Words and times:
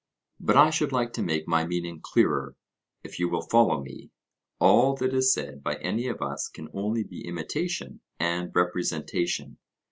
But 0.39 0.57
I 0.57 0.71
should 0.71 0.91
like 0.91 1.13
to 1.13 1.21
make 1.21 1.47
my 1.47 1.63
meaning 1.63 2.01
clearer, 2.01 2.55
if 3.03 3.19
you 3.19 3.29
will 3.29 3.43
follow 3.43 3.83
me. 3.83 4.09
All 4.57 4.95
that 4.95 5.13
is 5.13 5.31
said 5.31 5.61
by 5.61 5.75
any 5.75 6.07
of 6.07 6.23
us 6.23 6.47
can 6.49 6.69
only 6.73 7.03
be 7.03 7.27
imitation 7.27 7.99
and 8.19 8.49
representation. 8.55 9.59